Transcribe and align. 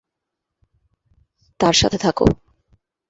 তার 1.59 1.73
সাথে 1.73 1.97
থাকো। 1.97 2.25